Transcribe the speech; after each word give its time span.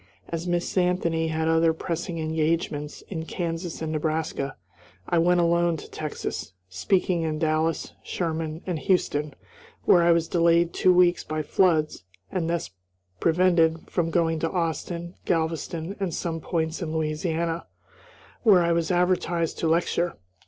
As 0.29 0.47
Miss 0.47 0.79
Anthony 0.79 1.27
had 1.27 1.47
other 1.47 1.73
pressing 1.73 2.17
engagements 2.17 3.03
in 3.03 3.25
Kansas 3.25 3.83
and 3.83 3.91
Nebraska, 3.91 4.57
I 5.07 5.19
went 5.19 5.41
alone 5.41 5.77
to 5.77 5.87
Texas, 5.91 6.53
speaking 6.67 7.21
in 7.21 7.37
Dallas, 7.37 7.93
Sherman, 8.01 8.63
and 8.65 8.79
Houston, 8.79 9.35
where 9.83 10.01
I 10.01 10.11
was 10.11 10.27
delayed 10.27 10.73
two 10.73 10.91
weeks 10.91 11.23
by 11.23 11.43
floods 11.43 12.03
and 12.31 12.49
thus 12.49 12.71
prevented 13.19 13.91
from 13.91 14.09
going 14.09 14.39
to 14.39 14.49
Austin, 14.49 15.13
Galveston, 15.25 15.95
and 15.99 16.11
some 16.15 16.41
points 16.41 16.81
in 16.81 16.93
Louisiana, 16.93 17.67
where 18.41 18.63
I 18.63 18.71
was 18.71 18.89
advertised 18.89 19.59
to 19.59 19.67
lecture. 19.67 20.17